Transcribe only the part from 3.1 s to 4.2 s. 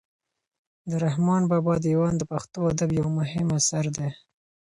مهم اثر دی.